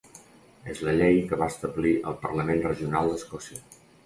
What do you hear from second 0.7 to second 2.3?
És la llei que va establir el